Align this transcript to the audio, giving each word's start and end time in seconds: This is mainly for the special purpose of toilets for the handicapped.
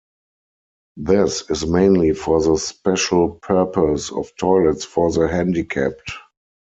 This 0.97 1.47
is 1.51 1.67
mainly 1.67 2.13
for 2.15 2.41
the 2.41 2.57
special 2.57 3.35
purpose 3.43 4.11
of 4.11 4.35
toilets 4.37 4.83
for 4.83 5.11
the 5.11 5.27
handicapped. 5.27 6.13